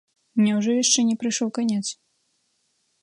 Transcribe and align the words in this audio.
Няўжо 0.45 0.71
яшчэ 0.77 0.99
не 1.09 1.15
прыйшоў 1.23 1.49
канец? 1.59 1.83